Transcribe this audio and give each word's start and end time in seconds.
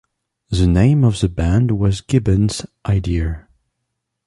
The 0.49 0.65
name 0.65 1.03
of 1.03 1.19
the 1.19 1.29
band 1.29 1.69
was 1.77 2.01
Gibbons' 2.01 2.65
idea. 2.87 3.47